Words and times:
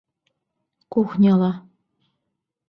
Кухняла. 0.91 1.51